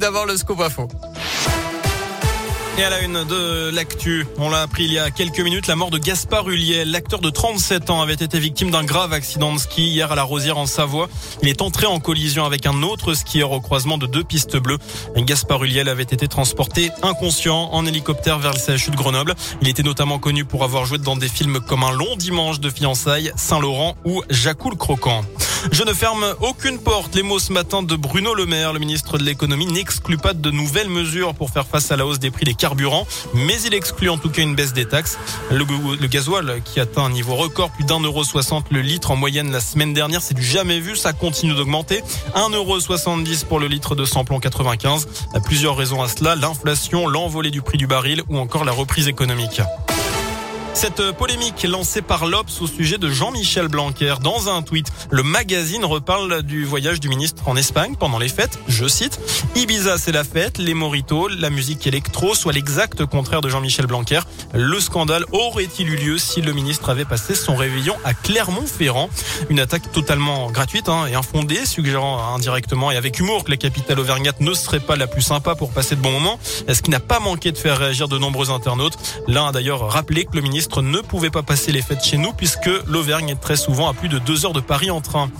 [0.00, 0.86] D'abord le scoop info.
[2.78, 5.74] Et à la une de l'actu, on l'a appris il y a quelques minutes, la
[5.74, 9.58] mort de Gaspard Huliel, l'acteur de 37 ans, avait été victime d'un grave accident de
[9.58, 11.08] ski hier à la Rosière en Savoie.
[11.42, 14.78] Il est entré en collision avec un autre skieur au croisement de deux pistes bleues.
[15.16, 19.34] Gaspard Huliel avait été transporté inconscient en hélicoptère vers le CHU de Grenoble.
[19.62, 22.70] Il était notamment connu pour avoir joué dans des films comme Un long dimanche de
[22.70, 25.24] fiançailles, Saint-Laurent ou Jacoul Croquant.
[25.72, 27.14] Je ne ferme aucune porte.
[27.14, 30.50] Les mots ce matin de Bruno Le Maire, le ministre de l'économie, n'exclut pas de
[30.50, 34.08] nouvelles mesures pour faire face à la hausse des prix des carburants, mais il exclut
[34.08, 35.18] en tout cas une baisse des taxes.
[35.50, 35.64] Le,
[36.06, 39.60] gasoil qui atteint un niveau record, plus d'un euro soixante le litre en moyenne la
[39.60, 40.96] semaine dernière, c'est du jamais vu.
[40.96, 42.02] Ça continue d'augmenter.
[42.34, 45.08] Un euro soixante-dix pour le litre de samplon 95.
[45.30, 46.36] Il y a plusieurs raisons à cela.
[46.36, 49.60] L'inflation, l'envolée du prix du baril ou encore la reprise économique.
[50.78, 55.84] Cette polémique lancée par l'Obs au sujet de Jean-Michel Blanquer dans un tweet, le magazine
[55.84, 58.60] reparle du voyage du ministre en Espagne pendant les fêtes.
[58.68, 59.18] Je cite,
[59.56, 64.20] Ibiza c'est la fête, les moritos, la musique électro, soit l'exact contraire de Jean-Michel Blanquer.
[64.54, 69.10] Le scandale aurait-il eu lieu si le ministre avait passé son réveillon à Clermont-Ferrand?
[69.50, 73.98] Une attaque totalement gratuite hein, et infondée, suggérant indirectement et avec humour que la capitale
[73.98, 76.38] auvergnate ne serait pas la plus sympa pour passer de bons moments,
[76.72, 78.96] ce qui n'a pas manqué de faire réagir de nombreux internautes.
[79.26, 82.32] L'un a d'ailleurs rappelé que le ministre ne pouvait pas passer les fêtes chez nous
[82.32, 85.30] puisque l'Auvergne est très souvent à plus de deux heures de Paris en train.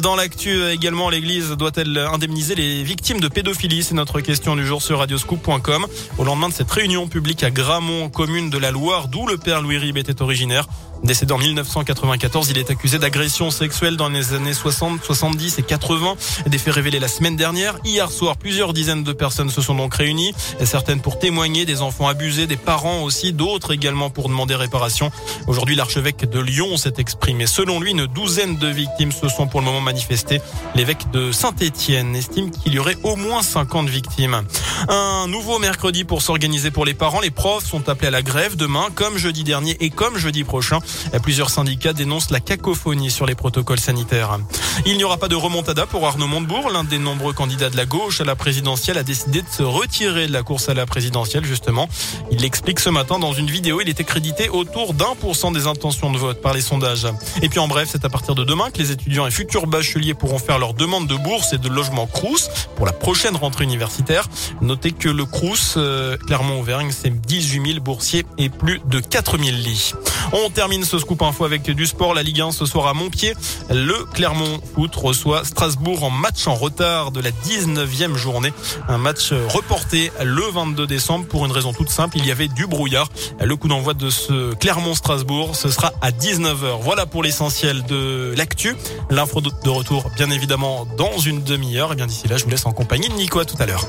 [0.00, 3.82] Dans l'actu également, l'église doit-elle indemniser les victimes de pédophilie?
[3.82, 5.86] C'est notre question du jour sur radioscoop.com.
[6.18, 9.62] Au lendemain de cette réunion publique à Gramont, commune de la Loire, d'où le père
[9.62, 10.66] Louis Rib était originaire.
[11.02, 16.14] Décédé en 1994, il est accusé d'agression sexuelle dans les années 60, 70 et 80.
[16.46, 17.76] Des faits révélés la semaine dernière.
[17.84, 20.32] Hier soir, plusieurs dizaines de personnes se sont donc réunies.
[20.62, 25.10] Certaines pour témoigner, des enfants abusés, des parents aussi, d'autres également pour demander réparation.
[25.48, 27.48] Aujourd'hui, l'archevêque de Lyon s'est exprimé.
[27.48, 30.40] Selon lui, une douzaine de victimes se sont pour le moment manifestées.
[30.76, 34.44] L'évêque de Saint-Étienne estime qu'il y aurait au moins 50 victimes.
[34.88, 37.20] Un nouveau mercredi pour s'organiser pour les parents.
[37.20, 40.78] Les profs sont appelés à la grève demain, comme jeudi dernier et comme jeudi prochain.
[41.22, 44.38] Plusieurs syndicats dénoncent la cacophonie sur les protocoles sanitaires.
[44.86, 46.70] Il n'y aura pas de remontada pour Arnaud Montebourg.
[46.70, 50.26] L'un des nombreux candidats de la gauche à la présidentielle a décidé de se retirer
[50.26, 51.88] de la course à la présidentielle, justement.
[52.30, 53.80] Il l'explique ce matin dans une vidéo.
[53.80, 57.06] Il était crédité autour d'un pour cent des intentions de vote par les sondages.
[57.42, 60.14] Et puis en bref, c'est à partir de demain que les étudiants et futurs bacheliers
[60.14, 64.28] pourront faire leur demande de bourse et de logement Crous pour la prochaine rentrée universitaire.
[64.60, 69.56] Notez que le Crous, euh, Clermont-Auvergne, c'est 18 000 boursiers et plus de 4 000
[69.56, 69.94] lits.
[70.32, 70.50] On
[70.84, 72.14] ce scoop info avec du sport.
[72.14, 73.34] La Ligue 1 ce soir à Montpied.
[73.70, 78.52] Le Clermont Foot reçoit Strasbourg en match en retard de la 19e journée.
[78.88, 82.18] Un match reporté le 22 décembre pour une raison toute simple.
[82.18, 83.08] Il y avait du brouillard.
[83.40, 86.80] Le coup d'envoi de ce Clermont-Strasbourg, ce sera à 19h.
[86.80, 88.74] Voilà pour l'essentiel de l'actu.
[89.10, 91.92] L'info de retour, bien évidemment, dans une demi-heure.
[91.92, 93.38] Et bien d'ici là, je vous laisse en compagnie de Nico.
[93.38, 93.86] À tout à l'heure.